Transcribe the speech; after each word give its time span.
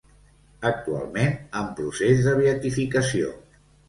Actualment 0.69 1.35
en 1.59 1.67
procés 1.79 2.21
de 2.29 2.33
beatificació. 2.39 3.31